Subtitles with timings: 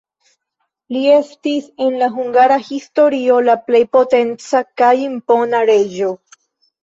[0.95, 6.09] Li estis en la hungara historio la plej potenca kaj impona reĝo.